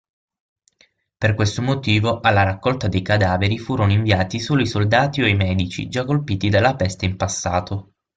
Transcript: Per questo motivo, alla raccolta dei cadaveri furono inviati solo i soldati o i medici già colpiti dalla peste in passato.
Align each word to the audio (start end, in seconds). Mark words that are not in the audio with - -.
Per 1.15 1.35
questo 1.35 1.61
motivo, 1.61 2.21
alla 2.21 2.41
raccolta 2.41 2.87
dei 2.87 3.03
cadaveri 3.03 3.59
furono 3.59 3.91
inviati 3.91 4.39
solo 4.39 4.61
i 4.63 4.65
soldati 4.65 5.21
o 5.21 5.27
i 5.27 5.35
medici 5.35 5.89
già 5.89 6.05
colpiti 6.05 6.49
dalla 6.49 6.75
peste 6.75 7.05
in 7.05 7.17
passato. 7.17 7.93